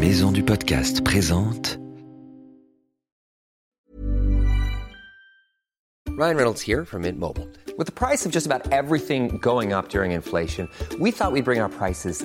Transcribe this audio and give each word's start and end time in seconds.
Maison 0.00 0.30
du 0.30 0.44
Podcast 0.44 1.02
présente 1.02 1.80
Ryan 6.16 6.36
Reynolds 6.36 6.60
here 6.60 6.84
from 6.84 7.02
Mint 7.02 7.18
Mobile. 7.18 7.48
With 7.76 7.86
the 7.86 7.92
price 7.92 8.24
of 8.24 8.30
just 8.30 8.46
about 8.46 8.72
everything 8.72 9.38
going 9.38 9.72
up 9.72 9.88
during 9.88 10.12
inflation, 10.12 10.68
we 11.00 11.10
thought 11.10 11.32
we'd 11.32 11.44
bring 11.44 11.58
our 11.60 11.68
prices 11.68 12.24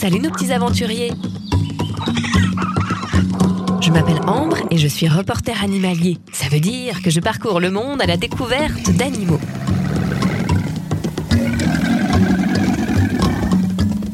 Salut 0.00 0.20
nos 0.20 0.30
petits 0.30 0.50
aventuriers 0.50 1.12
Je 3.82 3.90
m'appelle 3.90 4.22
Ambre 4.26 4.56
et 4.70 4.78
je 4.78 4.88
suis 4.88 5.06
reporter 5.06 5.62
animalier. 5.62 6.16
Ça 6.32 6.48
veut 6.48 6.58
dire 6.58 7.02
que 7.02 7.10
je 7.10 7.20
parcours 7.20 7.60
le 7.60 7.70
monde 7.70 8.00
à 8.00 8.06
la 8.06 8.16
découverte 8.16 8.90
d'animaux. 8.92 9.38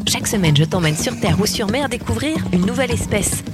Chaque 0.08 0.26
semaine, 0.26 0.56
je 0.56 0.64
t'emmène 0.64 0.96
sur 0.96 1.20
Terre 1.20 1.40
ou 1.40 1.46
sur 1.46 1.70
mer 1.70 1.88
découvrir 1.88 2.34
une 2.52 2.66
nouvelle 2.66 2.90
espèce. 2.90 3.44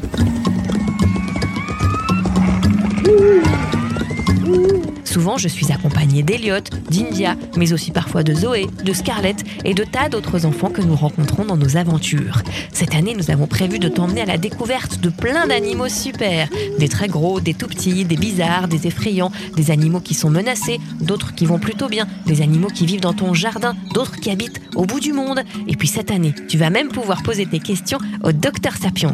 Souvent, 5.13 5.37
je 5.37 5.47
suis 5.47 5.71
accompagnée 5.71 6.23
d'Eliott, 6.23 6.71
d'India, 6.91 7.37
mais 7.59 7.75
aussi 7.75 7.91
parfois 7.91 8.23
de 8.23 8.33
Zoé, 8.33 8.67
de 8.83 8.95
Scarlett 8.95 9.45
et 9.63 9.75
de 9.75 9.85
tas 9.85 10.09
d'autres 10.09 10.47
enfants 10.47 10.71
que 10.71 10.81
nous 10.81 10.97
rencontrons 10.97 11.45
dans 11.45 11.59
nos 11.59 11.77
aventures. 11.77 12.41
Cette 12.73 12.95
année, 12.95 13.15
nous 13.15 13.31
avons 13.31 13.47
prévu 13.47 13.79
de 13.79 13.89
t'emmener 13.89 14.23
à 14.23 14.25
la 14.25 14.39
découverte 14.39 15.01
de 15.01 15.11
plein 15.11 15.47
d'animaux 15.47 15.91
super. 15.91 16.49
Des 16.79 16.89
très 16.89 17.09
gros, 17.09 17.41
des 17.41 17.53
tout 17.53 17.67
petits, 17.67 18.07
des 18.07 18.17
bizarres, 18.17 18.69
des 18.69 18.87
effrayants, 18.87 19.33
des 19.55 19.71
animaux 19.71 20.01
qui 20.01 20.15
sont 20.15 20.31
menacés, 20.31 20.81
d'autres 21.03 21.35
qui 21.35 21.45
vont 21.45 21.59
plutôt 21.59 21.91
bien, 21.91 22.09
des 22.25 22.41
animaux 22.41 22.69
qui 22.69 22.87
vivent 22.87 23.03
dans 23.03 23.13
ton 23.13 23.35
jardin, 23.35 23.77
d'autres 23.93 24.17
qui 24.19 24.31
habitent 24.31 24.63
au 24.77 24.87
bout 24.87 25.01
du 25.01 25.13
monde. 25.13 25.43
Et 25.69 25.77
puis 25.77 25.89
cette 25.89 26.11
année, 26.11 26.35
tu 26.49 26.57
vas 26.57 26.71
même 26.71 26.89
pouvoir 26.89 27.23
poser 27.23 27.45
tes 27.45 27.61
questions 27.61 27.99
au 28.25 28.33
docteur 28.33 28.77
Sapiens. 28.77 29.13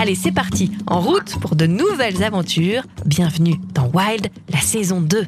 Allez, 0.00 0.14
c'est 0.14 0.30
parti, 0.30 0.70
en 0.86 1.00
route 1.00 1.40
pour 1.40 1.56
de 1.56 1.66
nouvelles 1.66 2.22
aventures. 2.22 2.84
Bienvenue 3.04 3.56
dans 3.74 3.90
Wild, 3.92 4.28
la 4.48 4.60
saison 4.60 5.00
2. 5.00 5.26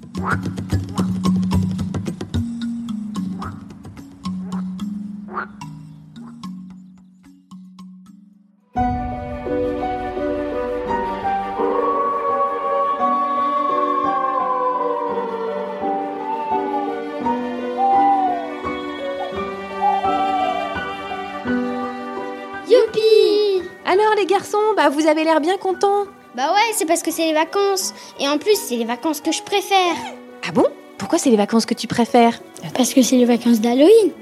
Youpi 22.69 23.40
Alors 23.87 24.15
les 24.17 24.27
garçons, 24.27 24.59
bah 24.77 24.89
vous 24.89 25.07
avez 25.07 25.25
l'air 25.25 25.41
bien 25.41 25.57
contents. 25.57 26.05
Bah 26.37 26.53
ouais, 26.53 26.73
c'est 26.75 26.87
parce 26.87 27.03
que 27.03 27.11
c'est 27.11 27.27
les 27.27 27.35
vacances. 27.35 27.93
Et 28.21 28.29
en 28.29 28.39
plus, 28.39 28.55
c'est 28.55 28.77
les 28.77 28.85
vacances 28.85 29.21
que 29.21 29.33
je 29.33 29.43
préfère. 29.43 29.97
Ah 30.47 30.53
bon? 30.53 30.67
Pourquoi 30.99 31.19
c'est 31.19 31.31
les 31.31 31.37
vacances 31.37 31.67
que 31.67 31.75
tu 31.75 31.87
préfères? 31.87 32.39
Parce 32.75 32.95
que 32.95 33.03
c'est 33.03 33.17
les 33.17 33.25
vacances 33.25 33.61
d'Halloween. 33.61 34.13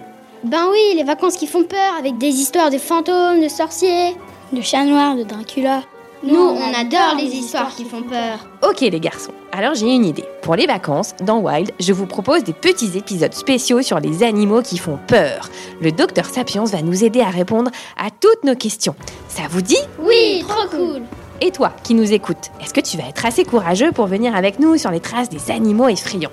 Ben 0.44 0.68
oui, 0.70 0.94
les 0.96 1.04
vacances 1.04 1.36
qui 1.36 1.46
font 1.46 1.64
peur 1.64 1.94
avec 1.98 2.16
des 2.18 2.28
histoires 2.28 2.70
de 2.70 2.78
fantômes, 2.78 3.42
de 3.42 3.48
sorciers, 3.48 4.16
de 4.52 4.62
chats 4.62 4.84
noirs, 4.84 5.16
de 5.16 5.24
Dracula. 5.24 5.82
Nous, 6.22 6.36
on 6.36 6.74
adore 6.74 7.14
les 7.16 7.30
histoires 7.36 7.74
qui 7.74 7.84
font 7.84 8.02
peur. 8.02 8.48
Ok 8.68 8.80
les 8.80 8.98
garçons, 8.98 9.32
alors 9.52 9.74
j'ai 9.74 9.86
une 9.86 10.04
idée. 10.04 10.24
Pour 10.42 10.56
les 10.56 10.66
vacances, 10.66 11.14
dans 11.20 11.38
Wild, 11.38 11.70
je 11.78 11.92
vous 11.92 12.06
propose 12.06 12.42
des 12.42 12.52
petits 12.52 12.98
épisodes 12.98 13.32
spéciaux 13.32 13.82
sur 13.82 14.00
les 14.00 14.24
animaux 14.24 14.62
qui 14.62 14.78
font 14.78 14.98
peur. 15.06 15.48
Le 15.80 15.92
docteur 15.92 16.24
Sapiens 16.24 16.64
va 16.64 16.82
nous 16.82 17.04
aider 17.04 17.20
à 17.20 17.30
répondre 17.30 17.70
à 17.96 18.10
toutes 18.10 18.42
nos 18.42 18.56
questions. 18.56 18.96
Ça 19.28 19.42
vous 19.48 19.62
dit? 19.62 19.78
Oui, 20.00 20.44
trop 20.48 20.68
cool. 20.68 21.02
Et 21.40 21.52
toi, 21.52 21.72
qui 21.84 21.94
nous 21.94 22.12
écoutes, 22.12 22.50
est-ce 22.60 22.74
que 22.74 22.80
tu 22.80 22.96
vas 22.96 23.08
être 23.08 23.24
assez 23.24 23.44
courageux 23.44 23.92
pour 23.92 24.08
venir 24.08 24.34
avec 24.34 24.58
nous 24.58 24.76
sur 24.76 24.90
les 24.90 25.00
traces 25.00 25.28
des 25.28 25.52
animaux 25.52 25.88
effrayants? 25.88 26.32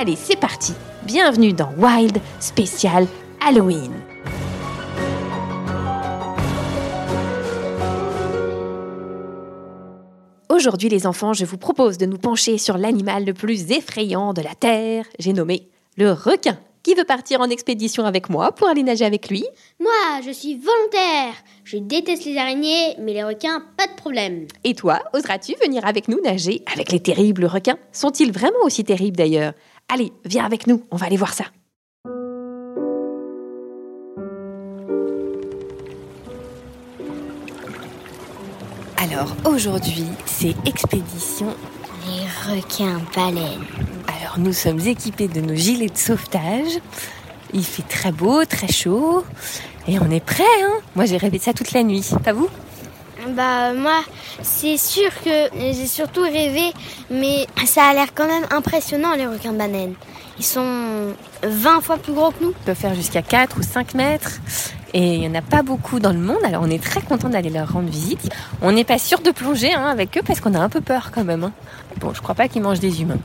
Allez, 0.00 0.16
c'est 0.16 0.38
parti 0.38 0.74
Bienvenue 1.02 1.52
dans 1.52 1.70
Wild 1.76 2.18
spécial 2.38 3.08
Halloween 3.44 3.92
Aujourd'hui 10.64 10.88
les 10.88 11.06
enfants, 11.06 11.34
je 11.34 11.44
vous 11.44 11.58
propose 11.58 11.98
de 11.98 12.06
nous 12.06 12.16
pencher 12.16 12.56
sur 12.56 12.78
l'animal 12.78 13.26
le 13.26 13.34
plus 13.34 13.70
effrayant 13.70 14.32
de 14.32 14.40
la 14.40 14.54
Terre. 14.54 15.04
J'ai 15.18 15.34
nommé 15.34 15.68
le 15.98 16.10
requin. 16.10 16.58
Qui 16.82 16.94
veut 16.94 17.04
partir 17.04 17.42
en 17.42 17.50
expédition 17.50 18.06
avec 18.06 18.30
moi 18.30 18.50
pour 18.52 18.66
aller 18.68 18.82
nager 18.82 19.04
avec 19.04 19.28
lui 19.28 19.44
Moi, 19.78 19.92
je 20.24 20.30
suis 20.30 20.54
volontaire. 20.54 21.34
Je 21.64 21.76
déteste 21.76 22.24
les 22.24 22.38
araignées, 22.38 22.96
mais 22.98 23.12
les 23.12 23.24
requins, 23.24 23.62
pas 23.76 23.88
de 23.88 23.94
problème. 23.94 24.46
Et 24.64 24.74
toi, 24.74 25.02
oseras-tu 25.12 25.52
venir 25.62 25.84
avec 25.84 26.08
nous 26.08 26.22
nager 26.22 26.62
avec 26.72 26.92
les 26.92 27.00
terribles 27.00 27.44
requins? 27.44 27.76
Sont-ils 27.92 28.32
vraiment 28.32 28.64
aussi 28.64 28.84
terribles 28.84 29.18
d'ailleurs? 29.18 29.52
Allez, 29.92 30.14
viens 30.24 30.46
avec 30.46 30.66
nous, 30.66 30.82
on 30.90 30.96
va 30.96 31.04
aller 31.04 31.18
voir 31.18 31.34
ça. 31.34 31.44
Alors 39.24 39.54
aujourd'hui, 39.54 40.04
c'est 40.26 40.54
expédition. 40.66 41.46
Les 42.06 42.52
requins 42.52 43.00
baleines. 43.16 43.64
Alors 44.20 44.38
nous 44.38 44.52
sommes 44.52 44.80
équipés 44.80 45.28
de 45.28 45.40
nos 45.40 45.54
gilets 45.54 45.88
de 45.88 45.96
sauvetage. 45.96 46.78
Il 47.54 47.64
fait 47.64 47.88
très 47.88 48.12
beau, 48.12 48.44
très 48.44 48.70
chaud. 48.70 49.24
Et 49.88 49.98
on 49.98 50.10
est 50.10 50.22
prêts, 50.22 50.42
hein? 50.62 50.74
Moi 50.94 51.06
j'ai 51.06 51.16
rêvé 51.16 51.38
de 51.38 51.42
ça 51.42 51.54
toute 51.54 51.72
la 51.72 51.82
nuit. 51.82 52.06
Pas 52.22 52.34
vous? 52.34 52.50
Bah 53.34 53.72
moi, 53.72 54.02
c'est 54.42 54.76
sûr 54.76 55.08
que 55.24 55.48
j'ai 55.58 55.86
surtout 55.86 56.20
rêvé, 56.20 56.74
mais 57.08 57.46
ça 57.64 57.84
a 57.84 57.94
l'air 57.94 58.08
quand 58.14 58.26
même 58.26 58.44
impressionnant 58.50 59.14
les 59.14 59.26
requins 59.26 59.54
baleines. 59.54 59.94
Ils 60.38 60.44
sont 60.44 61.14
20 61.42 61.80
fois 61.80 61.96
plus 61.96 62.12
gros 62.12 62.30
que 62.30 62.44
nous. 62.44 62.50
Ils 62.50 62.64
peuvent 62.66 62.76
faire 62.76 62.94
jusqu'à 62.94 63.22
4 63.22 63.58
ou 63.58 63.62
5 63.62 63.94
mètres. 63.94 64.32
Et 64.94 65.14
il 65.14 65.20
n'y 65.20 65.28
en 65.28 65.34
a 65.34 65.42
pas 65.42 65.62
beaucoup 65.62 65.98
dans 66.00 66.12
le 66.12 66.18
monde, 66.20 66.38
alors 66.44 66.62
on 66.62 66.70
est 66.70 66.82
très 66.82 67.02
content 67.02 67.28
d'aller 67.28 67.50
leur 67.50 67.72
rendre 67.72 67.90
visite. 67.90 68.30
On 68.62 68.70
n'est 68.72 68.84
pas 68.84 68.98
sûr 68.98 69.20
de 69.20 69.30
plonger 69.32 69.74
hein, 69.74 69.86
avec 69.88 70.16
eux 70.16 70.22
parce 70.24 70.40
qu'on 70.40 70.54
a 70.54 70.60
un 70.60 70.68
peu 70.68 70.80
peur 70.80 71.10
quand 71.12 71.24
même. 71.24 71.42
hein. 71.44 71.52
Bon, 71.98 72.14
je 72.14 72.20
crois 72.22 72.34
pas 72.36 72.46
qu'ils 72.48 72.62
mangent 72.62 72.78
des 72.80 73.02
humains. 73.02 73.18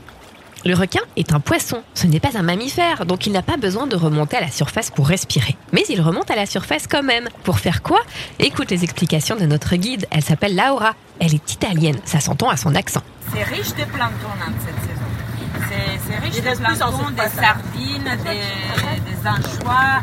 Le 0.66 0.74
requin 0.74 1.00
est 1.16 1.32
un 1.32 1.40
poisson, 1.40 1.82
ce 1.94 2.06
n'est 2.06 2.20
pas 2.20 2.36
un 2.36 2.42
mammifère, 2.42 3.06
donc 3.06 3.26
il 3.26 3.32
n'a 3.32 3.40
pas 3.40 3.56
besoin 3.56 3.86
de 3.86 3.96
remonter 3.96 4.36
à 4.36 4.42
la 4.42 4.50
surface 4.50 4.90
pour 4.90 5.08
respirer. 5.08 5.56
Mais 5.72 5.82
il 5.88 6.02
remonte 6.02 6.30
à 6.30 6.36
la 6.36 6.44
surface 6.44 6.86
quand 6.86 7.02
même. 7.02 7.28
Pour 7.44 7.60
faire 7.60 7.80
quoi? 7.82 8.00
Écoute 8.40 8.70
les 8.70 8.84
explications 8.84 9.36
de 9.36 9.46
notre 9.46 9.76
guide, 9.76 10.06
elle 10.10 10.22
s'appelle 10.22 10.54
Laura. 10.56 10.92
Elle 11.18 11.34
est 11.34 11.52
italienne, 11.54 11.96
ça 12.04 12.20
s'entend 12.20 12.50
à 12.50 12.58
son 12.58 12.74
accent. 12.74 13.00
C'est 13.32 13.42
riche 13.44 13.70
de 13.70 13.84
plancton 13.84 14.28
hein, 14.42 14.52
cette 14.66 14.74
saison. 14.82 15.70
C'est- 15.70 16.18
riche 16.18 16.36
de 16.44 16.58
plancton, 16.58 17.10
des 17.16 17.40
sardines, 17.40 18.18
des, 18.24 19.10
des 19.10 19.28
anchois, 19.28 20.00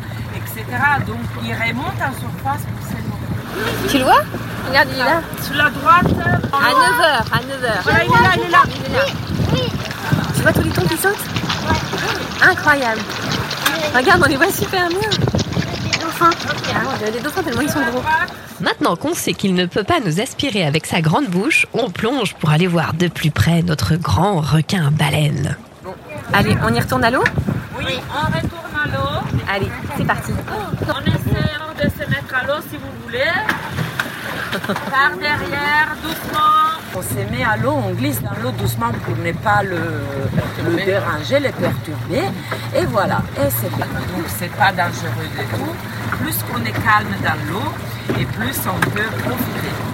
etc. 0.57 0.77
Donc 1.05 1.17
il 1.43 1.53
remonte 1.53 1.95
en 2.01 2.13
surface 2.19 2.61
pour 2.61 2.97
nourrir. 2.97 3.89
Tu 3.89 3.97
le 3.97 4.03
vois 4.03 4.21
Regarde, 4.69 4.89
il 4.93 4.99
est 4.99 5.03
là. 5.05 5.21
Sur 5.41 5.55
la 5.55 5.69
droite, 5.69 6.05
À 6.51 6.71
9h, 6.73 7.03
à 7.31 7.39
9h. 7.39 7.83
voilà, 7.83 8.03
il 8.35 8.43
est 8.43 8.49
là, 8.51 8.59
il 8.67 8.85
est 8.91 8.95
là. 8.95 9.05
Tu 10.35 10.41
vois 10.41 10.53
tous 10.53 10.61
les 10.63 10.69
tons 10.71 10.81
qui 10.87 10.97
sautent 10.97 11.15
Incroyable. 12.41 13.01
Regarde, 13.95 14.21
on 14.25 14.29
les 14.29 14.35
voit 14.35 14.51
super 14.51 14.87
bien. 14.89 15.09
Dauphins. 16.01 16.29
Ah, 16.75 16.79
on 16.93 16.97
dirait 16.97 17.11
des 17.11 17.19
dauphins 17.19 17.43
tellement 17.43 17.61
ils 17.61 17.69
sont 17.69 17.79
gros. 17.91 18.03
Maintenant 18.59 18.95
qu'on 18.95 19.13
sait 19.13 19.33
qu'il 19.33 19.53
ne 19.53 19.65
peut 19.65 19.83
pas 19.83 19.99
nous 20.03 20.19
aspirer 20.19 20.65
avec 20.65 20.85
sa 20.85 21.01
grande 21.01 21.27
bouche, 21.27 21.65
on 21.73 21.89
plonge 21.89 22.33
pour 22.35 22.49
aller 22.49 22.67
voir 22.67 22.93
de 22.93 23.07
plus 23.07 23.31
près 23.31 23.61
notre 23.61 23.95
grand 23.95 24.39
requin 24.41 24.91
baleine. 24.91 25.55
Allez, 26.33 26.57
on 26.63 26.73
y 26.73 26.79
retourne 26.79 27.03
à 27.03 27.11
l'eau 27.11 27.23
Oui, 27.77 27.99
on 28.11 28.25
retourne 28.25 28.66
à 28.83 28.87
l'eau. 28.87 29.39
Allez, 29.49 29.71
c'est 29.97 30.05
parti. 30.05 30.31
On 30.87 31.01
essaie 31.01 31.83
de 31.83 31.89
se 31.89 32.09
mettre 32.09 32.35
à 32.35 32.45
l'eau 32.47 32.61
si 32.69 32.77
vous 32.77 33.03
voulez. 33.03 33.33
Par 34.67 35.11
derrière, 35.19 35.95
doucement. 36.01 36.67
On 36.95 37.01
se 37.01 37.31
met 37.31 37.43
à 37.43 37.57
l'eau, 37.57 37.73
on 37.73 37.91
glisse 37.91 38.21
dans 38.21 38.35
l'eau 38.41 38.51
doucement 38.51 38.91
pour 39.05 39.15
ne 39.17 39.31
pas 39.31 39.61
le, 39.61 39.77
le 40.65 40.75
déranger, 40.83 41.39
le 41.39 41.51
perturber. 41.51 42.23
Et 42.75 42.85
voilà, 42.85 43.21
et 43.37 43.49
c'est 43.49 43.69
bien. 43.75 43.85
Donc 43.85 44.25
c'est 44.27 44.51
pas 44.55 44.71
dangereux 44.71 45.27
du 45.37 45.45
tout. 45.57 45.75
Plus 46.23 46.37
on 46.55 46.65
est 46.65 46.71
calme 46.71 47.15
dans 47.23 47.53
l'eau, 47.53 48.19
et 48.19 48.25
plus 48.25 48.57
on 48.67 48.79
peut 48.89 49.11
profiter. 49.23 49.86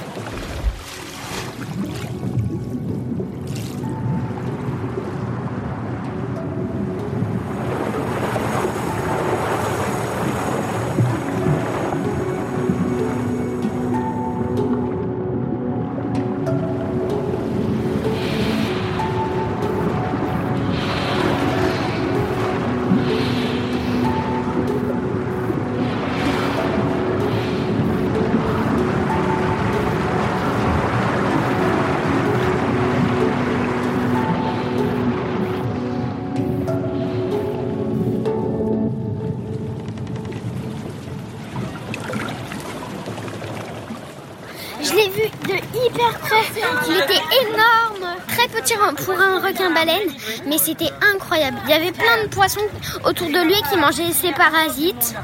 Je 44.93 44.97
l'ai 44.97 45.09
vu 45.09 45.29
de 45.47 45.55
hyper 45.55 46.19
près. 46.19 46.43
Il 46.87 46.97
était 46.97 47.23
énorme, 47.41 48.15
très 48.27 48.47
petit 48.47 48.75
pour 49.03 49.19
un 49.19 49.39
requin-baleine, 49.39 50.09
mais 50.45 50.59
c'était 50.59 50.91
incroyable. 51.15 51.57
Il 51.65 51.71
y 51.71 51.73
avait 51.73 51.91
plein 51.91 52.23
de 52.23 52.27
poissons 52.27 52.61
autour 53.03 53.27
de 53.27 53.43
lui 53.43 53.55
qui 53.71 53.77
mangeaient 53.77 54.11
ses 54.11 54.31
parasites. 54.33 55.15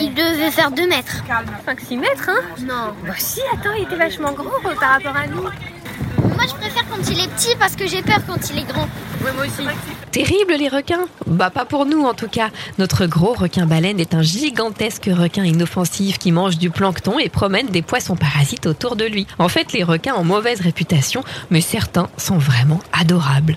Il 0.00 0.14
devait 0.14 0.50
faire 0.50 0.70
2 0.70 0.86
mètres. 0.88 1.22
5-6 1.66 1.98
mètres, 1.98 2.28
hein? 2.30 2.40
Non. 2.60 2.94
Bah 3.06 3.12
si, 3.18 3.40
attends, 3.52 3.74
il 3.76 3.84
était 3.84 3.96
vachement 3.96 4.32
gros 4.32 4.48
euh, 4.64 4.74
par 4.80 4.92
rapport 4.92 5.16
à 5.16 5.26
nous. 5.26 5.42
Moi, 5.42 6.44
je 6.48 6.54
préfère 6.54 6.81
quand 6.92 7.10
il 7.10 7.18
est 7.20 7.28
petit 7.34 7.56
parce 7.58 7.74
que 7.74 7.86
j'ai 7.86 8.02
peur 8.02 8.18
quand 8.26 8.50
il 8.50 8.58
est 8.58 8.64
grand. 8.64 8.86
Oui, 9.24 9.30
moi 9.34 9.46
aussi. 9.46 9.66
Terrible 10.10 10.54
les 10.54 10.68
requins 10.68 11.06
Bah 11.26 11.50
pas 11.50 11.64
pour 11.64 11.86
nous 11.86 12.02
en 12.02 12.12
tout 12.12 12.28
cas. 12.28 12.50
Notre 12.78 13.06
gros 13.06 13.32
requin-baleine 13.32 13.98
est 13.98 14.14
un 14.14 14.22
gigantesque 14.22 15.08
requin 15.10 15.44
inoffensif 15.44 16.18
qui 16.18 16.32
mange 16.32 16.58
du 16.58 16.70
plancton 16.70 17.18
et 17.18 17.28
promène 17.30 17.68
des 17.68 17.82
poissons 17.82 18.16
parasites 18.16 18.66
autour 18.66 18.96
de 18.96 19.06
lui. 19.06 19.26
En 19.38 19.48
fait, 19.48 19.72
les 19.72 19.84
requins 19.84 20.14
ont 20.14 20.24
mauvaise 20.24 20.60
réputation, 20.60 21.22
mais 21.50 21.62
certains 21.62 22.08
sont 22.18 22.38
vraiment 22.38 22.80
adorables. 22.92 23.56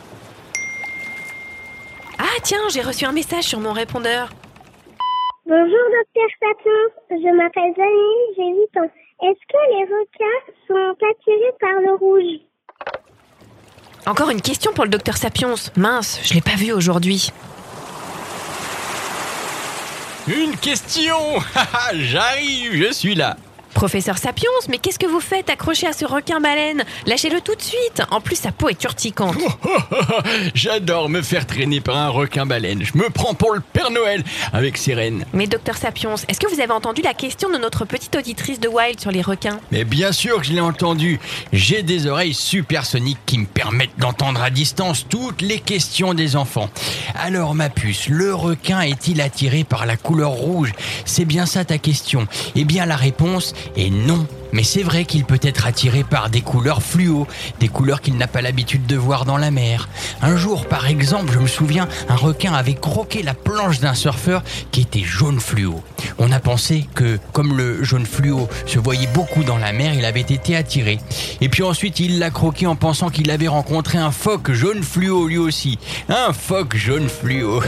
Ah 2.17 2.39
tiens, 2.43 2.61
j'ai 2.73 2.81
reçu 2.81 3.05
un 3.05 3.11
message 3.11 3.43
sur 3.43 3.59
mon 3.59 3.73
répondeur. 3.73 4.29
Bonjour, 5.45 5.85
docteur 5.91 6.29
Sapin. 6.39 7.19
Je 7.21 7.35
m'appelle 7.35 7.73
Zanine, 7.75 8.33
j'ai 8.37 8.79
8 8.79 8.79
ans. 8.79 8.91
Est-ce 9.23 9.43
que 9.47 9.61
les 9.71 9.83
requins 9.83 10.41
sont 10.67 10.95
attirés 11.05 11.55
par 11.59 11.81
le 11.81 11.95
rouge? 11.95 12.41
Encore 14.07 14.29
une 14.29 14.41
question 14.41 14.71
pour 14.71 14.83
le 14.83 14.89
docteur 14.91 15.17
Sapiens. 15.17 15.55
Mince, 15.75 16.19
je 16.23 16.35
l'ai 16.35 16.41
pas 16.41 16.55
vu 16.55 16.71
aujourd'hui. 16.71 17.31
Une 20.27 20.55
question 20.57 21.17
J'arrive, 21.93 22.73
je 22.87 22.93
suis 22.93 23.15
là. 23.15 23.35
Professeur 23.75 24.17
Sapiens, 24.17 24.49
mais 24.69 24.77
qu'est-ce 24.77 24.97
que 24.97 25.05
vous 25.05 25.19
faites 25.19 25.49
accroché 25.49 25.85
à 25.85 25.91
ce 25.91 26.05
requin-baleine 26.05 26.85
Lâchez-le 27.07 27.41
tout 27.41 27.55
de 27.55 27.61
suite. 27.61 28.01
En 28.09 28.21
plus, 28.21 28.37
sa 28.37 28.53
peau 28.53 28.69
est 28.69 28.81
urticante. 28.85 29.35
J'adore 30.55 31.09
me 31.09 31.21
faire 31.21 31.45
traîner 31.45 31.81
par 31.81 31.97
un 31.97 32.07
requin-baleine. 32.07 32.83
Je 32.83 32.97
me 32.97 33.09
prends 33.09 33.33
pour 33.33 33.53
le 33.53 33.59
Père 33.59 33.91
Noël 33.91 34.23
avec 34.53 34.77
ses 34.77 34.93
rennes. 34.93 35.25
Mais 35.33 35.45
docteur 35.45 35.75
Sapiens, 35.75 36.15
est-ce 36.29 36.39
que 36.39 36.47
vous 36.47 36.61
avez 36.61 36.71
entendu 36.71 37.01
la 37.01 37.13
question 37.13 37.49
de 37.49 37.57
notre 37.57 37.83
petite 37.83 38.15
auditrice 38.15 38.61
de 38.61 38.69
Wild 38.69 39.01
sur 39.01 39.11
les 39.11 39.21
requins? 39.21 39.59
Mais 39.73 39.83
bien 39.83 40.13
sûr 40.13 40.37
que 40.37 40.45
je 40.45 40.53
l'ai 40.53 40.61
entendu. 40.61 41.19
J'ai 41.51 41.83
des 41.83 42.07
oreilles 42.07 42.33
supersoniques 42.33 43.19
qui 43.25 43.39
me 43.39 43.45
permettent 43.45 43.99
d'entendre 43.99 44.41
à 44.41 44.51
distance 44.51 45.05
toutes 45.09 45.41
les 45.41 45.59
questions 45.59 46.13
des 46.13 46.37
enfants. 46.37 46.69
Alors 47.13 47.53
ma 47.53 47.69
puce, 47.69 48.07
le 48.07 48.33
requin 48.33 48.79
est-il 48.79 49.19
attiré 49.19 49.65
par 49.65 49.85
la 49.85 49.97
couleur 49.97 50.31
rouge? 50.31 50.71
C'est 51.03 51.25
bien 51.25 51.45
ça 51.45 51.65
ta 51.65 51.77
question. 51.77 52.25
Eh 52.55 52.63
bien 52.63 52.85
la 52.85 52.95
réponse 52.95 53.53
est 53.75 53.89
non. 53.89 54.25
Mais 54.55 54.63
c'est 54.63 54.83
vrai 54.83 55.03
qu'il 55.03 55.25
peut 55.25 55.39
être 55.41 55.67
attiré 55.67 56.05
par 56.05 56.29
des 56.29 56.39
couleurs 56.39 56.81
fluo, 56.81 57.27
des 57.59 57.67
couleurs 57.67 57.99
qu'il 57.99 58.15
n'a 58.15 58.25
pas 58.25 58.41
l'habitude 58.41 58.85
de 58.85 58.95
voir 58.95 59.25
dans 59.25 59.35
la 59.35 59.51
mer. 59.51 59.89
Un 60.21 60.37
jour, 60.37 60.65
par 60.65 60.87
exemple, 60.87 61.33
je 61.33 61.39
me 61.39 61.47
souviens, 61.47 61.89
un 62.07 62.15
requin 62.15 62.53
avait 62.53 62.73
croqué 62.73 63.21
la 63.21 63.33
planche 63.33 63.81
d'un 63.81 63.93
surfeur 63.93 64.45
qui 64.71 64.79
était 64.79 65.03
jaune 65.03 65.41
fluo. 65.41 65.83
On 66.19 66.31
a 66.31 66.39
pensé 66.39 66.87
que, 66.95 67.19
comme 67.33 67.57
le 67.57 67.83
jaune 67.83 68.05
fluo 68.05 68.47
se 68.65 68.79
voyait 68.79 69.09
beaucoup 69.13 69.43
dans 69.43 69.57
la 69.57 69.73
mer, 69.73 69.93
il 69.93 70.05
avait 70.05 70.21
été 70.21 70.55
attiré. 70.55 70.99
Et 71.41 71.49
puis 71.49 71.63
ensuite, 71.63 71.99
il 71.99 72.17
l'a 72.17 72.29
croqué 72.29 72.65
en 72.65 72.77
pensant 72.77 73.09
qu'il 73.09 73.31
avait 73.31 73.49
rencontré 73.49 73.97
un 73.97 74.11
phoque 74.11 74.53
jaune 74.53 74.83
fluo 74.83 75.27
lui 75.27 75.37
aussi. 75.37 75.79
Un 76.07 76.31
phoque 76.31 76.77
jaune 76.77 77.09
fluo. 77.09 77.61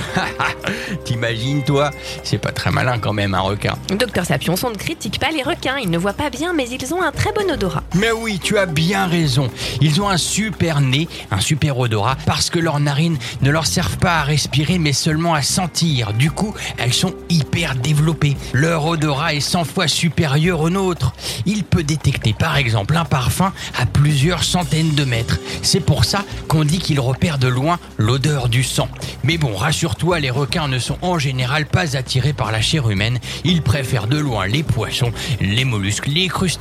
T'imagines, 1.04 1.66
toi? 1.66 1.92
C'est 2.24 2.38
pas 2.38 2.54
très 2.54 2.72
malin 2.72 2.98
quand 2.98 3.12
même, 3.12 3.34
un 3.34 3.42
requin. 3.42 3.74
Docteur 3.90 4.24
Sapiens, 4.24 4.56
on 4.64 4.70
ne 4.70 4.76
critique 4.76 5.20
pas 5.20 5.32
les 5.32 5.44
requins. 5.44 5.80
Ils 5.84 5.90
ne 5.90 5.98
voient 5.98 6.14
pas 6.14 6.30
bien, 6.30 6.54
mais 6.54 6.70
ils 6.70 6.77
ont 6.94 7.02
un 7.02 7.12
très 7.12 7.32
bon 7.34 7.50
odorat. 7.52 7.84
Mais 7.96 8.12
oui, 8.12 8.40
tu 8.42 8.58
as 8.58 8.66
bien 8.66 9.08
raison. 9.08 9.50
Ils 9.82 10.02
ont 10.02 10.10
un 10.10 10.18
super 10.18 10.82
nez, 10.82 11.08
un 11.32 11.40
super 11.40 11.78
odorat, 11.78 12.18
parce 12.26 12.50
que 12.50 12.60
leurs 12.60 12.80
narines 12.80 13.18
ne 13.42 13.50
leur 13.50 13.66
servent 13.66 13.98
pas 13.98 14.20
à 14.20 14.24
respirer, 14.24 14.78
mais 14.78 14.94
seulement 14.94 15.34
à 15.34 15.42
sentir. 15.42 16.14
Du 16.14 16.32
coup, 16.32 16.54
elles 16.78 16.94
sont 16.94 17.14
hyper 17.30 17.76
développées. 17.76 18.38
Leur 18.54 18.86
odorat 18.86 19.34
est 19.34 19.40
100 19.40 19.64
fois 19.64 19.88
supérieur 19.88 20.62
au 20.62 20.70
nôtre. 20.70 21.14
Il 21.46 21.64
peut 21.64 21.84
détecter 21.84 22.34
par 22.34 22.58
exemple 22.58 22.96
un 22.96 23.06
parfum 23.06 23.54
à 23.78 23.86
plusieurs 23.86 24.44
centaines 24.44 24.96
de 24.96 25.04
mètres. 25.04 25.40
C'est 25.62 25.80
pour 25.80 26.06
ça 26.06 26.24
qu'on 26.48 26.64
dit 26.64 26.80
qu'il 26.80 27.00
repère 27.00 27.38
de 27.38 27.48
loin 27.48 27.80
l'odeur 27.98 28.50
du 28.50 28.64
sang. 28.64 28.88
Mais 29.24 29.38
bon, 29.38 29.56
rassure-toi, 29.56 30.20
les 30.20 30.30
requins 30.30 30.68
ne 30.68 30.80
sont 30.80 30.98
en 31.02 31.20
général 31.20 31.66
pas 31.66 31.96
attirés 31.96 32.34
par 32.34 32.52
la 32.52 32.62
chair 32.62 32.90
humaine. 32.90 33.20
Ils 33.44 33.62
préfèrent 33.62 34.08
de 34.08 34.18
loin 34.18 34.48
les 34.48 34.64
poissons, 34.64 35.12
les 35.42 35.66
mollusques, 35.66 36.08
les 36.08 36.28
crustacés, 36.28 36.57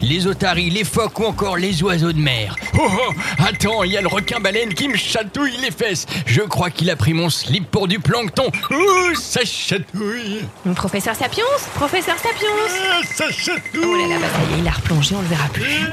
les 0.00 0.26
otaries, 0.26 0.70
les 0.70 0.84
phoques 0.84 1.18
ou 1.20 1.24
encore 1.24 1.56
les 1.56 1.82
oiseaux 1.82 2.12
de 2.12 2.20
mer. 2.20 2.56
Oh 2.78 2.88
oh 2.90 3.12
Attends, 3.46 3.82
il 3.84 3.92
y 3.92 3.96
a 3.96 4.00
le 4.00 4.08
requin-baleine 4.08 4.72
qui 4.74 4.88
me 4.88 4.96
chatouille 4.96 5.56
les 5.62 5.70
fesses. 5.70 6.06
Je 6.26 6.40
crois 6.42 6.70
qu'il 6.70 6.90
a 6.90 6.96
pris 6.96 7.12
mon 7.12 7.28
slip 7.30 7.70
pour 7.70 7.86
du 7.88 7.98
plancton. 7.98 8.50
Oh, 8.70 9.10
ça 9.14 9.44
chatouille. 9.44 10.44
Professeur 10.74 11.14
Sapiens 11.14 11.44
Professeur 11.74 12.16
Sapiens 12.16 12.48
Ah, 12.90 13.00
ça 13.14 13.30
chatouille. 13.30 13.82
Oh 13.84 13.94
là 13.96 14.08
là, 14.08 14.20
bah 14.20 14.26
ça 14.32 14.50
y 14.50 14.56
est, 14.56 14.60
il 14.62 14.68
a 14.68 14.72
replongé, 14.72 15.14
on 15.14 15.20
le 15.20 15.28
verra 15.28 15.48
plus. 15.48 15.88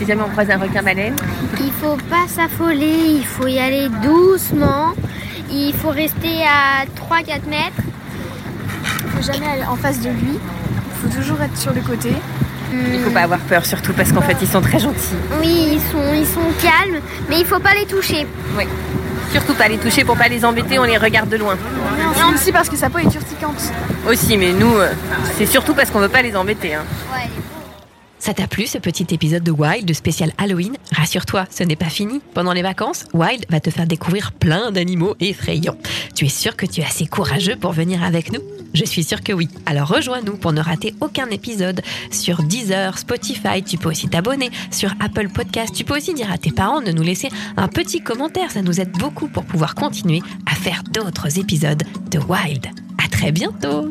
Si 0.00 0.06
jamais 0.06 0.22
on 0.22 0.30
croise 0.30 0.50
un 0.50 0.58
requin-baleine, 0.58 1.16
Il 1.60 1.72
faut 1.72 1.96
pas 2.08 2.26
s'affoler, 2.28 3.16
il 3.18 3.24
faut 3.24 3.46
y 3.48 3.58
aller 3.58 3.88
doucement. 4.02 4.92
Il 5.50 5.74
faut 5.74 5.90
rester 5.90 6.42
à 6.44 6.84
3-4 6.84 7.48
mètres. 7.48 7.82
faut 9.16 9.22
jamais 9.32 9.46
aller 9.46 9.64
en 9.64 9.76
face 9.76 10.00
de 10.00 10.10
lui. 10.10 10.38
Il 11.18 11.24
faut 11.24 11.30
toujours 11.32 11.42
être 11.42 11.56
sur 11.56 11.72
le 11.72 11.80
côté. 11.80 12.12
il 12.72 13.00
faut 13.00 13.10
pas 13.10 13.22
avoir 13.22 13.40
peur 13.40 13.64
surtout 13.66 13.92
parce 13.92 14.12
qu'en 14.12 14.20
fait 14.22 14.36
ils 14.40 14.46
sont 14.48 14.60
très 14.60 14.78
gentils. 14.78 15.16
Oui, 15.40 15.70
ils 15.72 15.80
sont, 15.80 16.14
ils 16.14 16.26
sont 16.26 16.40
calmes, 16.62 17.00
mais 17.28 17.40
il 17.40 17.46
faut 17.46 17.58
pas 17.58 17.74
les 17.74 17.86
toucher. 17.86 18.24
Oui. 18.56 18.64
Surtout 19.32 19.54
pas 19.54 19.68
les 19.68 19.78
toucher 19.78 20.04
pour 20.04 20.16
pas 20.16 20.28
les 20.28 20.44
embêter, 20.44 20.78
on 20.78 20.84
les 20.84 20.96
regarde 20.96 21.28
de 21.28 21.36
loin. 21.36 21.56
Et 22.18 22.34
aussi 22.34 22.52
parce 22.52 22.68
que 22.68 22.76
sa 22.76 22.88
peau 22.88 22.98
est 22.98 23.12
urticante. 23.14 23.60
Aussi, 24.08 24.36
mais 24.38 24.52
nous, 24.52 24.74
euh, 24.76 24.88
c'est 25.36 25.44
surtout 25.46 25.74
parce 25.74 25.90
qu'on 25.90 25.98
veut 25.98 26.08
pas 26.08 26.22
les 26.22 26.34
embêter. 26.36 26.74
hein. 26.74 26.84
Ouais. 27.12 27.28
Ça 28.28 28.34
t'a 28.34 28.46
plu 28.46 28.66
ce 28.66 28.76
petit 28.76 29.06
épisode 29.14 29.42
de 29.42 29.50
Wild 29.50 29.86
de 29.86 29.94
spécial 29.94 30.32
Halloween? 30.36 30.76
Rassure-toi, 30.92 31.46
ce 31.50 31.64
n'est 31.64 31.76
pas 31.76 31.88
fini. 31.88 32.20
Pendant 32.34 32.52
les 32.52 32.60
vacances, 32.60 33.06
Wild 33.14 33.46
va 33.48 33.58
te 33.58 33.70
faire 33.70 33.86
découvrir 33.86 34.32
plein 34.32 34.70
d'animaux 34.70 35.16
effrayants. 35.18 35.78
Tu 36.14 36.26
es 36.26 36.28
sûr 36.28 36.54
que 36.54 36.66
tu 36.66 36.82
es 36.82 36.84
assez 36.84 37.06
courageux 37.06 37.56
pour 37.56 37.72
venir 37.72 38.02
avec 38.02 38.30
nous? 38.30 38.40
Je 38.74 38.84
suis 38.84 39.02
sûre 39.02 39.22
que 39.22 39.32
oui. 39.32 39.48
Alors 39.64 39.88
rejoins-nous 39.88 40.36
pour 40.36 40.52
ne 40.52 40.60
rater 40.60 40.94
aucun 41.00 41.30
épisode 41.30 41.80
sur 42.10 42.42
Deezer, 42.42 42.98
Spotify. 42.98 43.62
Tu 43.64 43.78
peux 43.78 43.88
aussi 43.88 44.10
t'abonner 44.10 44.50
sur 44.70 44.92
Apple 45.00 45.30
Podcast. 45.30 45.72
Tu 45.74 45.84
peux 45.84 45.96
aussi 45.96 46.12
dire 46.12 46.30
à 46.30 46.36
tes 46.36 46.52
parents 46.52 46.82
de 46.82 46.92
nous 46.92 47.02
laisser 47.02 47.30
un 47.56 47.68
petit 47.68 48.02
commentaire. 48.02 48.50
Ça 48.50 48.60
nous 48.60 48.78
aide 48.78 48.92
beaucoup 48.92 49.28
pour 49.28 49.44
pouvoir 49.44 49.74
continuer 49.74 50.20
à 50.44 50.54
faire 50.54 50.82
d'autres 50.92 51.38
épisodes 51.38 51.82
de 52.10 52.18
Wild. 52.18 52.66
À 53.02 53.08
très 53.08 53.32
bientôt 53.32 53.90